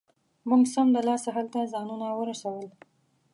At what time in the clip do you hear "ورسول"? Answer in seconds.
2.19-2.67